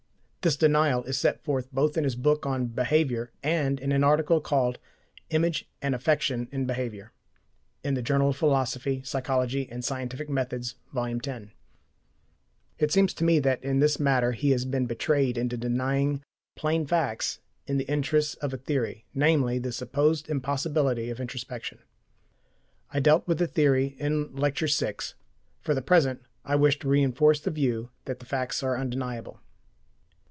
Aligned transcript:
This 0.43 0.57
denial 0.57 1.03
is 1.03 1.19
set 1.19 1.43
forth 1.43 1.71
both 1.71 1.95
in 1.97 2.03
his 2.03 2.15
book 2.15 2.47
on 2.47 2.65
"Behavior" 2.65 3.31
and 3.43 3.79
in 3.79 3.91
an 3.91 4.03
article 4.03 4.41
called 4.41 4.79
"Image 5.29 5.69
and 5.83 5.93
Affection 5.93 6.49
in 6.51 6.65
Behavior" 6.65 7.11
in 7.83 7.93
the 7.93 8.01
"Journal 8.01 8.29
of 8.29 8.37
Philosophy, 8.37 9.03
Psychology 9.03 9.69
and 9.69 9.85
Scientific 9.85 10.31
Methods," 10.31 10.77
vol. 10.91 11.03
x 11.05 11.23
(July, 11.25 11.35
1913). 12.79 12.79
It 12.79 12.91
seems 12.91 13.13
to 13.13 13.23
me 13.23 13.37
that 13.37 13.63
in 13.63 13.81
this 13.81 13.99
matter 13.99 14.31
he 14.31 14.49
has 14.49 14.65
been 14.65 14.87
betrayed 14.87 15.37
into 15.37 15.57
denying 15.57 16.23
plain 16.55 16.87
facts 16.87 17.37
in 17.67 17.77
the 17.77 17.83
interests 17.87 18.33
of 18.33 18.51
a 18.51 18.57
theory, 18.57 19.05
namely, 19.13 19.59
the 19.59 19.71
supposed 19.71 20.27
impossibility 20.27 21.11
of 21.11 21.19
introspection. 21.19 21.77
I 22.91 22.99
dealt 22.99 23.27
with 23.27 23.37
the 23.37 23.45
theory 23.45 23.95
in 23.99 24.35
Lecture 24.35 24.65
VI; 24.65 24.95
for 25.61 25.75
the 25.75 25.83
present 25.83 26.23
I 26.43 26.55
wish 26.55 26.79
to 26.79 26.87
reinforce 26.89 27.39
the 27.39 27.51
view 27.51 27.91
that 28.05 28.17
the 28.17 28.25
facts 28.25 28.63
are 28.63 28.75
undeniable. 28.75 29.39